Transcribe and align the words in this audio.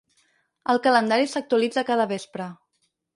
El 0.73 0.79
calendari 0.87 1.29
s’actualitza 1.33 1.83
cada 1.91 2.09
vespre. 2.13 2.49